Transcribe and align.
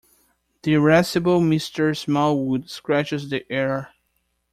The 0.63 0.73
irascible 0.73 1.41
Mr. 1.41 1.95
Smallwood 1.95 2.71
scratches 2.71 3.29
the 3.29 3.45
air. 3.51 3.93